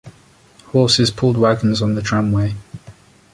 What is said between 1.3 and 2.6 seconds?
wagons on the tramway.